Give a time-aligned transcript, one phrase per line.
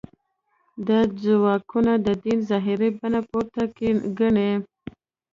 [0.87, 3.61] دا ځواکونه د دین ظاهري بڼه پورته
[4.19, 4.51] ګڼي.